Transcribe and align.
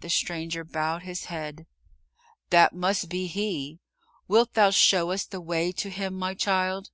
The 0.00 0.10
stranger 0.10 0.62
bowed 0.62 1.04
his 1.04 1.24
head. 1.32 1.66
"That 2.50 2.74
must 2.74 3.08
be 3.08 3.28
he. 3.28 3.78
Wilt 4.28 4.52
thou 4.52 4.68
show 4.68 5.10
us 5.10 5.24
the 5.24 5.40
way 5.40 5.72
to 5.72 5.88
Him, 5.88 6.12
my 6.18 6.34
child?" 6.34 6.90